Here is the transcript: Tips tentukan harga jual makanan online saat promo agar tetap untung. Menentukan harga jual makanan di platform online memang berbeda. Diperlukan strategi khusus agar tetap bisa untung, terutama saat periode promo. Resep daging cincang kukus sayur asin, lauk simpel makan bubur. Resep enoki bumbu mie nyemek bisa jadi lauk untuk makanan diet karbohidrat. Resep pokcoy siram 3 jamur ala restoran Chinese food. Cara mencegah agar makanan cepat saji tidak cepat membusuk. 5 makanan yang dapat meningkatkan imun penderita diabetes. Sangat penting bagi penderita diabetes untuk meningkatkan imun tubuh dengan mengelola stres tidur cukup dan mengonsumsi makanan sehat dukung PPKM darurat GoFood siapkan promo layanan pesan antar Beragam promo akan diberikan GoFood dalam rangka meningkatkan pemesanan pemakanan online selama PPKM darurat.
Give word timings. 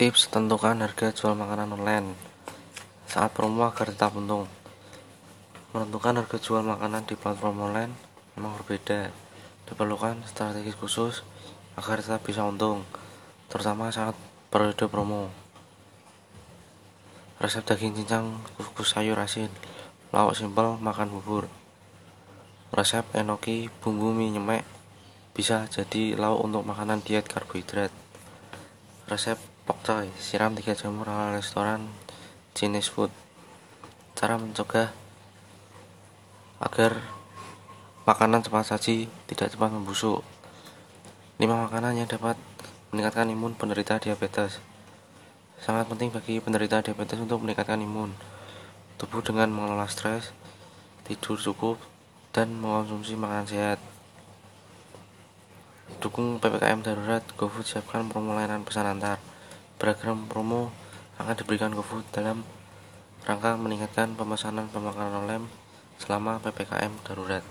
Tips 0.00 0.32
tentukan 0.32 0.80
harga 0.80 1.12
jual 1.12 1.36
makanan 1.36 1.76
online 1.76 2.16
saat 3.04 3.36
promo 3.36 3.68
agar 3.68 3.92
tetap 3.92 4.16
untung. 4.16 4.48
Menentukan 5.76 6.24
harga 6.24 6.40
jual 6.40 6.64
makanan 6.64 7.04
di 7.04 7.20
platform 7.20 7.68
online 7.68 7.92
memang 8.32 8.56
berbeda. 8.56 9.12
Diperlukan 9.68 10.24
strategi 10.24 10.72
khusus 10.72 11.20
agar 11.76 12.00
tetap 12.00 12.24
bisa 12.24 12.48
untung, 12.48 12.88
terutama 13.52 13.92
saat 13.92 14.16
periode 14.48 14.88
promo. 14.88 15.28
Resep 17.36 17.68
daging 17.68 18.00
cincang 18.00 18.40
kukus 18.56 18.96
sayur 18.96 19.20
asin, 19.20 19.52
lauk 20.16 20.32
simpel 20.32 20.80
makan 20.80 21.12
bubur. 21.12 21.44
Resep 22.72 23.04
enoki 23.12 23.68
bumbu 23.84 24.16
mie 24.16 24.32
nyemek 24.32 24.64
bisa 25.36 25.68
jadi 25.68 26.16
lauk 26.16 26.40
untuk 26.40 26.64
makanan 26.64 27.04
diet 27.04 27.28
karbohidrat. 27.28 27.92
Resep 29.10 29.42
pokcoy 29.66 30.06
siram 30.22 30.54
3 30.54 30.70
jamur 30.78 31.10
ala 31.10 31.34
restoran 31.34 31.90
Chinese 32.54 32.94
food. 32.94 33.10
Cara 34.14 34.38
mencegah 34.38 34.94
agar 36.62 37.02
makanan 38.06 38.46
cepat 38.46 38.70
saji 38.70 39.10
tidak 39.26 39.50
cepat 39.50 39.74
membusuk. 39.74 40.22
5 41.42 41.42
makanan 41.42 41.98
yang 41.98 42.06
dapat 42.06 42.38
meningkatkan 42.94 43.26
imun 43.34 43.58
penderita 43.58 43.98
diabetes. 43.98 44.62
Sangat 45.58 45.90
penting 45.90 46.14
bagi 46.14 46.38
penderita 46.38 46.78
diabetes 46.78 47.18
untuk 47.18 47.42
meningkatkan 47.42 47.82
imun 47.82 48.14
tubuh 48.94 49.26
dengan 49.26 49.50
mengelola 49.50 49.90
stres 49.90 50.30
tidur 51.02 51.34
cukup 51.34 51.82
dan 52.30 52.54
mengonsumsi 52.62 53.18
makanan 53.18 53.50
sehat 53.50 53.82
dukung 56.00 56.40
PPKM 56.40 56.80
darurat 56.80 57.20
GoFood 57.36 57.68
siapkan 57.68 58.08
promo 58.08 58.32
layanan 58.32 58.64
pesan 58.64 58.88
antar 58.88 59.20
Beragam 59.76 60.24
promo 60.32 60.72
akan 61.20 61.36
diberikan 61.36 61.76
GoFood 61.76 62.08
dalam 62.10 62.40
rangka 63.28 63.60
meningkatkan 63.60 64.16
pemesanan 64.16 64.66
pemakanan 64.72 65.24
online 65.24 65.46
selama 66.02 66.42
PPKM 66.42 67.04
darurat. 67.04 67.38